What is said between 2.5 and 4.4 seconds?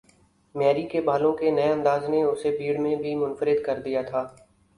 بھیڑ میں بھی منفرد کر دیا تھا۔